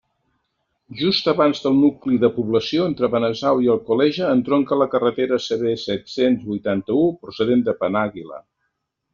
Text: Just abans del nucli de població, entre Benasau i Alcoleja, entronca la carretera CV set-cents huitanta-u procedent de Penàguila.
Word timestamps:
Just 1.01 1.27
abans 1.33 1.59
del 1.65 1.75
nucli 1.81 2.17
de 2.23 2.31
població, 2.37 2.87
entre 2.93 3.09
Benasau 3.15 3.61
i 3.67 3.71
Alcoleja, 3.75 4.31
entronca 4.39 4.81
la 4.83 4.89
carretera 4.97 5.39
CV 5.49 5.77
set-cents 5.85 6.51
huitanta-u 6.55 7.05
procedent 7.27 7.65
de 7.71 7.81
Penàguila. 7.85 8.45